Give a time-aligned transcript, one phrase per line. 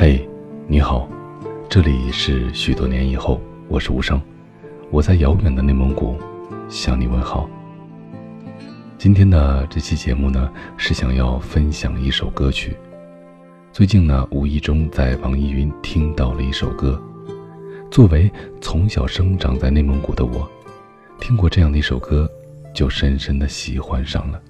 [0.00, 0.24] 嘿，
[0.68, 1.08] 你好，
[1.68, 4.22] 这里是许多年以后，我是无声，
[4.92, 6.16] 我在遥远的内蒙古
[6.68, 7.50] 向你问好。
[8.96, 12.76] 今天的这期节目呢，是想要分享一首歌曲。
[13.72, 17.02] 最近呢，无意中在网易云听到了一首歌。
[17.90, 18.30] 作为
[18.60, 20.48] 从小生长在内蒙古的我，
[21.18, 22.30] 听过这样的一首歌，
[22.72, 24.40] 就深深的喜欢上了。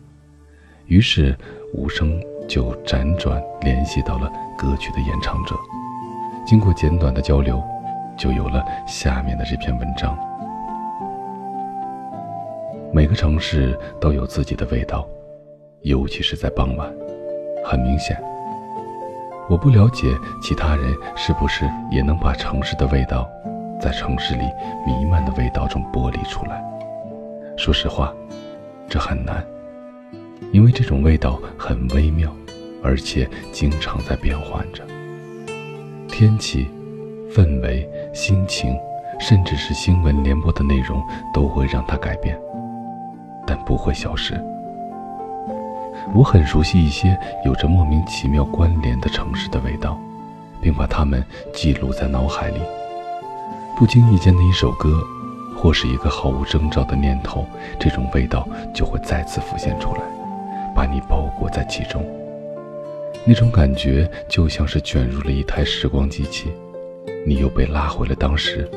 [0.88, 1.34] 于是
[1.72, 5.54] 无声就辗转联系到了歌曲的演唱者。
[6.44, 7.62] 经过简短的交流，
[8.16, 10.18] 就有了下面的这篇文章。
[12.90, 15.06] 每个城市都有自己的味道，
[15.82, 16.90] 尤其是在傍晚。
[17.64, 18.18] 很明显，
[19.50, 20.06] 我不了解
[20.40, 23.28] 其他人是不是也能把城市的味道，
[23.78, 24.44] 在城市里
[24.86, 26.64] 弥漫的味道中剥离出来。
[27.58, 28.10] 说实话，
[28.88, 29.44] 这很难，
[30.52, 32.34] 因为这种味道很微妙，
[32.82, 34.82] 而且经常在变换着。
[36.08, 36.66] 天气、
[37.30, 38.74] 氛围、心情，
[39.20, 42.38] 甚至是新闻联播的内容，都会让它改变。
[43.46, 44.34] 但不会消失。
[46.14, 49.98] 我很熟悉一些有着莫名其妙关联的城市的味道，
[50.60, 52.60] 并把它们记录在脑海里。
[53.76, 55.02] 不经意间的一首歌，
[55.56, 57.46] 或是一个毫无征兆的念头，
[57.78, 60.00] 这种味道就会再次浮现出来，
[60.78, 62.06] 把你包裹在其中。
[63.24, 66.52] 那种感觉就像是卷入了一台时光机器，
[67.26, 68.70] 你又被拉回了当时，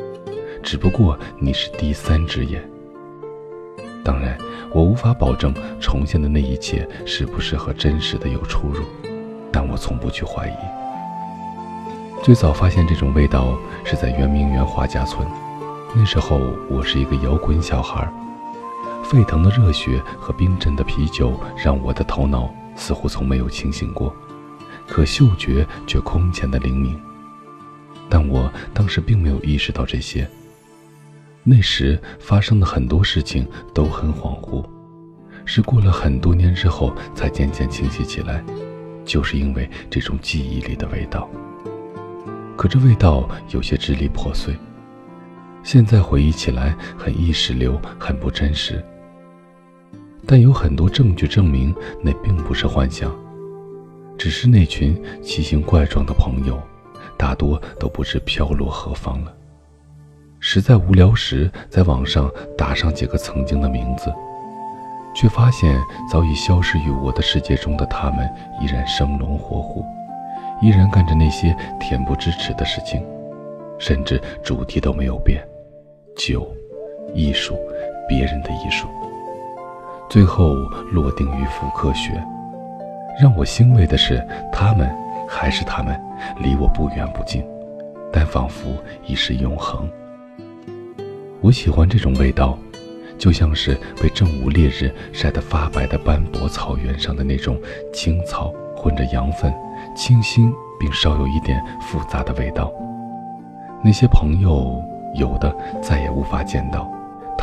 [0.63, 2.59] 只不过你是第三只眼。
[4.03, 4.35] 当然，
[4.73, 8.83] 我无法保证重现的那一切是不是和真实的有出入，
[9.51, 12.23] 但我从不去怀疑。
[12.23, 15.27] 最早发现这种味道是在圆明园华家村，
[15.95, 18.11] 那时候我是一个摇滚小孩，
[19.11, 24.15] 沸腾的热血和冰镇的啤酒让我的头脑似乎从没有清醒过，
[24.87, 26.97] 可嗅觉却空前的灵敏。
[28.07, 30.25] 但我当时并没有意识到这些。
[31.43, 34.65] 那时发生的很多事情都很恍惚，
[35.43, 38.41] 是过了很多年之后才渐渐清晰起来，
[39.03, 41.29] 就是因为这种记忆里的味道。
[42.55, 44.55] 可这味道有些支离破碎，
[45.63, 48.81] 现在回忆起来很意识流，很不真实。
[50.27, 53.11] 但有很多证据证明那并不是幻想，
[54.17, 56.61] 只是那群奇形怪状的朋友，
[57.17, 59.33] 大多都不知飘落何方了。
[60.39, 64.13] 实在无聊时，在网上打上几个曾经的名字，
[65.13, 65.79] 却发现
[66.09, 68.27] 早已消失于我的世界中的他们，
[68.61, 69.85] 依然生龙活虎，
[70.61, 73.03] 依然干着那些恬不知耻的事情，
[73.77, 75.47] 甚至主题都没有变：
[76.15, 76.47] 酒、
[77.13, 77.55] 艺术、
[78.07, 78.87] 别人的艺术。
[80.11, 80.55] 最后
[80.91, 82.21] 落定于福科学。
[83.17, 84.93] 让我欣慰的是，他们
[85.25, 85.97] 还是他们，
[86.37, 87.41] 离我不远不近，
[88.11, 88.71] 但仿佛
[89.05, 89.89] 已是永恒。
[91.39, 92.57] 我喜欢这种味道，
[93.17, 93.73] 就像是
[94.03, 97.57] 被正午烈日晒得发白的斑驳草原上的那种
[97.93, 99.53] 青草混着羊粪，
[99.95, 102.69] 清新并稍有一点复杂的味道。
[103.81, 104.83] 那些朋友
[105.15, 106.91] 有的再也无法见到，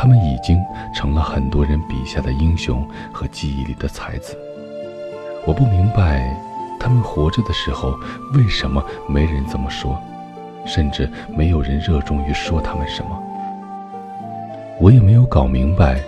[0.00, 0.64] 他们已经
[0.94, 4.38] 成了很多人笔下的英雄和记忆里的才子。
[5.44, 6.40] 我不明白，
[6.78, 7.98] 他们活着的时候
[8.32, 10.00] 为什么没人这么说，
[10.64, 13.22] 甚至没有人热衷于说他们什么。
[14.78, 16.00] 我也没有搞明白，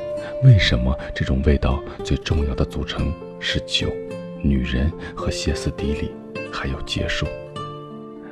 [0.45, 3.89] 为什么这种味道最重要的组成是酒、
[4.41, 6.13] 女人和歇斯底里，
[6.53, 7.27] 还有结束，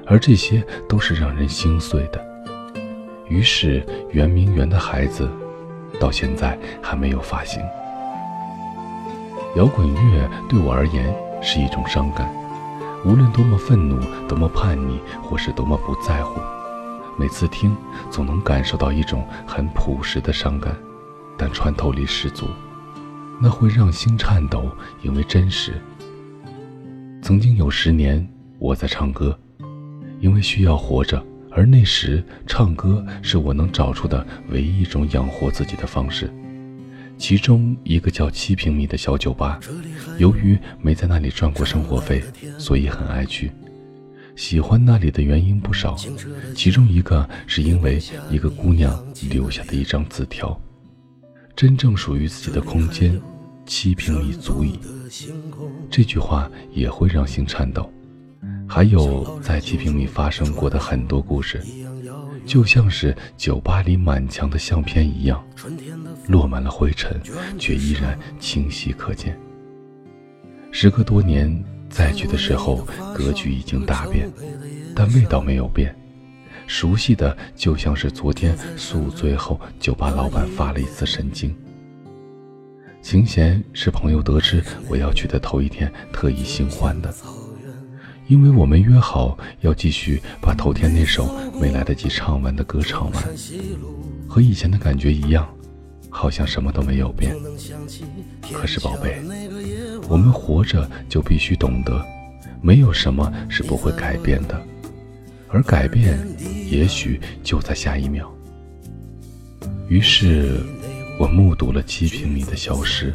[0.06, 2.24] 而这些都是让人心碎的。
[3.26, 5.28] 于是，圆明园的孩子，
[6.00, 7.62] 到现在还没有发行。
[9.56, 12.30] 摇滚乐对我而言是一种伤感，
[13.04, 13.98] 无论多么愤怒、
[14.28, 16.40] 多么叛逆，或是多么不在乎。
[17.18, 17.76] 每次听，
[18.10, 20.76] 总能感受到一种很朴实的伤感，
[21.36, 22.46] 但穿透力十足。
[23.40, 24.70] 那会让心颤抖，
[25.02, 25.80] 因为真实。
[27.22, 28.28] 曾经有十年，
[28.58, 29.36] 我在唱歌，
[30.20, 31.24] 因为需要活着，
[31.58, 36.32] 而那时唱歌是我能找出的唯一一种养活自己的方式。
[37.16, 39.58] 其中一个叫七平米的小酒吧，
[40.18, 42.22] 由于没在那里赚过生活费，
[42.58, 43.50] 所以很爱去。
[44.36, 45.96] 喜欢那里的原因不少，
[46.54, 48.00] 其中一个是因为
[48.30, 48.96] 一个姑娘
[49.28, 50.56] 留下的一张字条
[51.56, 53.20] ：“真正属于自己的空间，
[53.66, 54.78] 七平米足矣。”
[55.90, 57.92] 这句话也会让心颤抖。
[58.68, 61.60] 还有在七平米发生过的很多故事，
[62.44, 65.42] 就像是酒吧里满墙的相片一样，
[66.28, 67.20] 落满了灰尘，
[67.58, 69.36] 却依然清晰可见。
[70.70, 71.64] 时隔多年。
[71.90, 74.30] 再去的时候，格局已经大变，
[74.94, 75.96] 但味道没有变，
[76.66, 81.56] 熟悉的就像是昨天宿醉后酒吧老板发了一次神经。
[83.00, 87.10] 琴弦是朋友得知我要去的头一天特意新换的，
[88.28, 93.24] 因为我们约好要继续把头天那首没来得及唱完的歌唱完，
[94.28, 95.48] 和以前的感觉一样，
[96.10, 97.34] 好像什么都没有变。
[98.52, 99.20] 可是宝贝，
[100.08, 102.04] 我们活着就必须懂得，
[102.60, 104.60] 没有什么是不会改变的，
[105.48, 106.18] 而改变
[106.70, 108.32] 也许就在下一秒。
[109.88, 110.60] 于是。
[111.20, 113.12] 我目睹了七平米的消失。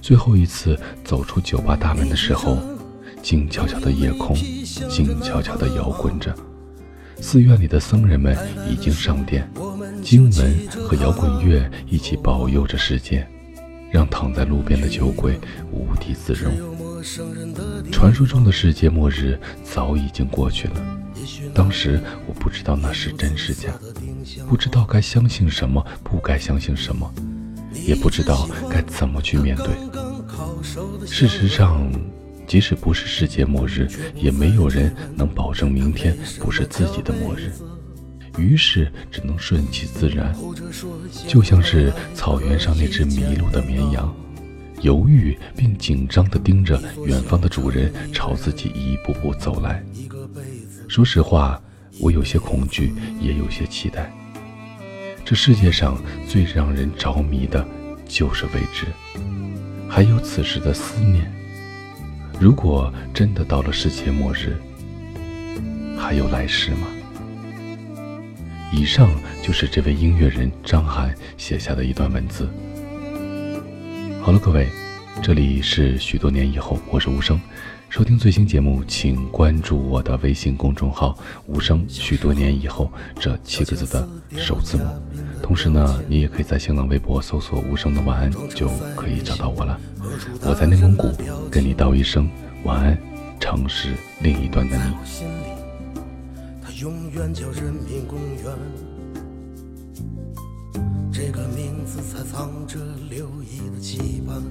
[0.00, 0.74] 最后一次
[1.04, 2.56] 走出酒吧大门的时候，
[3.22, 4.34] 静悄悄的夜空，
[4.90, 6.34] 静悄悄地摇滚着。
[7.20, 8.36] 寺院里的僧人们
[8.68, 9.48] 已经上殿，
[10.02, 13.26] 经文和摇滚乐一起保佑着世界，
[13.92, 15.38] 让躺在路边的酒鬼
[15.70, 16.52] 无地自容。
[17.92, 20.74] 传说中的世界末日早已经过去了。
[21.54, 23.68] 当时我不知道那是真是假，
[24.48, 27.08] 不知道该相信什么，不该相信什么，
[27.86, 29.66] 也不知道该怎么去面对。
[31.06, 31.88] 事实上，
[32.46, 37.50] 即使不是世界末日，也没有人能保证明天不是自己的末日。
[38.38, 40.34] 于是只能顺其自然，
[41.28, 44.14] 就像是草原上那只迷路的绵羊，
[44.80, 49.84] 犹豫并紧张地盯着远方的主人朝自己一步步走来。
[50.88, 51.60] 说实话，
[52.00, 54.10] 我有些恐惧，也有些期待。
[55.24, 57.66] 这世界上最让人着迷的，
[58.08, 58.86] 就是未知，
[59.88, 61.30] 还有此时的思念。
[62.42, 64.56] 如果真的到了世界末日，
[65.96, 66.88] 还有来世吗？
[68.72, 69.08] 以上
[69.40, 72.48] 就是这位音乐人张翰写下的一段文字。
[74.20, 74.66] 好了，各位，
[75.22, 77.40] 这里是许多年以后，我是无声。
[77.88, 81.16] 收听最新节目，请关注我的微信公众号
[81.46, 81.86] “无声”。
[81.88, 82.90] 许多年以后，
[83.20, 84.84] 这七个字的首字母。
[85.42, 89.78] 同时呢，你也可以在新浪微博搜索“无声的晚安”，就可以找到我了。
[90.46, 91.10] 我在内蒙古，
[91.50, 92.30] 跟你道一声
[92.64, 92.96] 晚安，
[93.38, 93.92] 城市
[94.22, 94.94] 另一端的你。
[96.80, 98.44] 永远叫人民公园
[101.12, 102.78] 这个名字才藏着
[103.10, 104.42] 留意的期盼。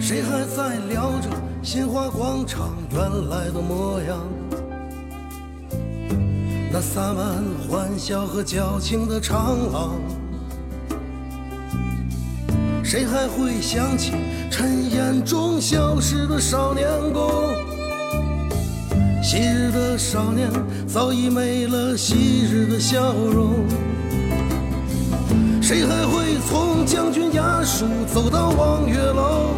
[0.00, 1.28] 谁还在聊着
[1.62, 4.24] 鲜花广场原来的模样？
[6.72, 9.94] 那洒满欢笑和矫情的长廊。
[12.82, 14.12] 谁还会想起
[14.50, 17.54] 尘烟中消失的少年宫？
[19.22, 20.48] 昔日的少年
[20.86, 23.54] 早已没了昔日的笑容。
[25.60, 29.50] 谁还会从将军衙署走到望月楼？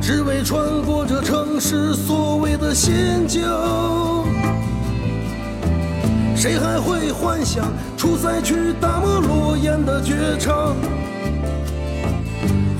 [0.00, 3.40] 只为穿过这城市所谓的新旧，
[6.38, 7.64] 谁还会幻想
[7.96, 10.76] 出塞去大漠落雁的绝唱？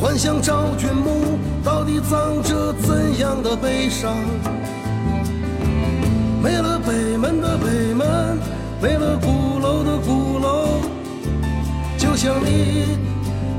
[0.00, 4.14] 幻想赵君墓到底藏着怎样的悲伤？
[6.40, 8.38] 没了北门的北门，
[8.81, 10.81] 没了鼓楼的鼓楼，
[11.99, 12.96] 就像你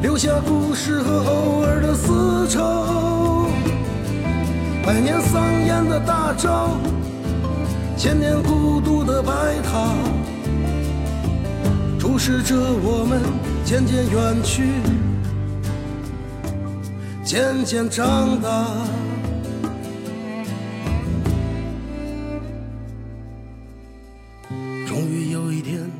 [0.02, 3.50] 留下故事和偶尔的丝绸。
[4.82, 6.78] 百年桑烟的大招，
[8.00, 9.94] 千年孤独的白塔，
[12.00, 13.20] 注视着我们
[13.66, 14.64] 渐渐远去，
[17.26, 18.68] 渐渐长大。
[24.88, 25.92] 终于有一天，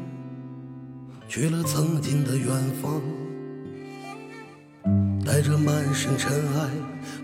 [1.28, 2.48] 去了曾经的远
[2.82, 3.02] 方。
[5.26, 6.70] 带着满身尘埃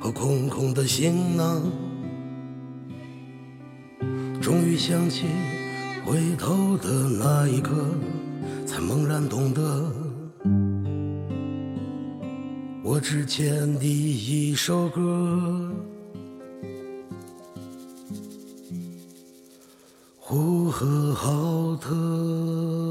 [0.01, 1.63] 和空空的行囊，
[4.45, 5.25] 终于想起
[6.05, 7.83] 回头的那一刻，
[8.63, 9.91] 才猛然懂得，
[12.83, 15.71] 我之前的一首歌，
[20.19, 22.84] 呼和浩特。